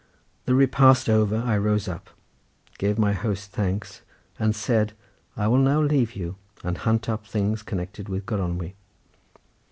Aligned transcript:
The 0.45 0.55
repast 0.55 1.07
over 1.09 1.35
I 1.37 1.55
rose 1.59 1.87
up, 1.87 2.09
gave 2.79 2.97
my 2.97 3.13
host 3.13 3.51
thanks, 3.51 4.01
and 4.39 4.55
said 4.55 4.93
"I 5.37 5.47
will 5.47 5.59
now 5.59 5.79
leave 5.79 6.15
you, 6.15 6.37
and 6.63 6.75
hunt 6.79 7.07
up 7.07 7.27
things 7.27 7.61
connected 7.61 8.09
with 8.09 8.25
Gronwy." 8.25 8.73